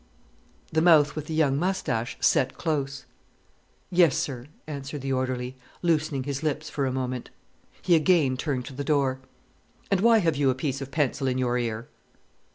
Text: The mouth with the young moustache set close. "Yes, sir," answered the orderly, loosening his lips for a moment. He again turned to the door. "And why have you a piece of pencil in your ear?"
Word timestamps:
The 0.71 0.81
mouth 0.81 1.15
with 1.15 1.27
the 1.27 1.33
young 1.35 1.57
moustache 1.57 2.17
set 2.19 2.57
close. 2.57 3.05
"Yes, 3.91 4.17
sir," 4.17 4.47
answered 4.65 5.01
the 5.01 5.13
orderly, 5.13 5.55
loosening 5.83 6.23
his 6.23 6.41
lips 6.41 6.71
for 6.71 6.87
a 6.87 6.91
moment. 6.91 7.29
He 7.83 7.93
again 7.95 8.35
turned 8.35 8.65
to 8.65 8.73
the 8.73 8.83
door. 8.83 9.19
"And 9.91 10.01
why 10.01 10.17
have 10.17 10.35
you 10.37 10.49
a 10.49 10.55
piece 10.55 10.81
of 10.81 10.89
pencil 10.89 11.27
in 11.27 11.37
your 11.37 11.55
ear?" 11.59 11.87